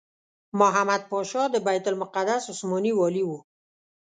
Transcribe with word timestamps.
محمد 0.59 1.01
پاشا 1.11 1.43
د 1.51 1.55
بیت 1.65 1.85
المقدس 1.91 2.43
عثماني 2.53 2.91
والي 2.99 3.23
وو. 3.27 3.39